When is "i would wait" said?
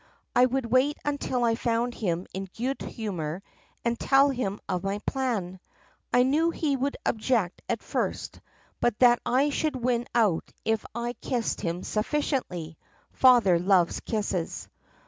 0.35-0.97